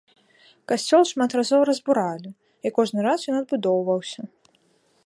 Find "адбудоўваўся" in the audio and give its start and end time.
3.43-4.21